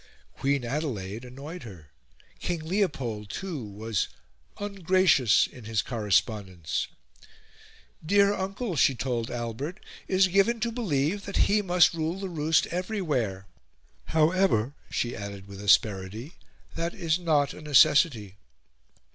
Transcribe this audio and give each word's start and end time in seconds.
Queen 0.35 0.65
Adelaide 0.65 1.23
annoyed 1.23 1.61
her. 1.61 1.91
King 2.39 2.61
Leopold, 2.61 3.29
too, 3.29 3.63
was 3.63 4.07
"ungracious" 4.57 5.45
in 5.45 5.65
his 5.65 5.83
correspondence; 5.83 6.87
"Dear 8.03 8.33
Uncle," 8.33 8.75
she 8.75 8.95
told 8.95 9.29
Albert, 9.29 9.79
"is 10.07 10.27
given 10.27 10.59
to 10.61 10.71
believe 10.71 11.25
that 11.25 11.37
he 11.45 11.61
must 11.61 11.93
rule 11.93 12.17
the 12.19 12.29
roost 12.29 12.65
everywhere. 12.71 13.45
However," 14.05 14.73
she 14.89 15.15
added 15.15 15.45
with 15.45 15.61
asperity, 15.61 16.33
"that 16.73 16.95
is 16.95 17.19
not 17.19 17.53
a 17.53 17.61
necessity." 17.61 18.37